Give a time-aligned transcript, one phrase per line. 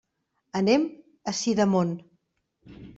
[0.61, 0.87] Anem
[1.33, 1.95] a Sidamon.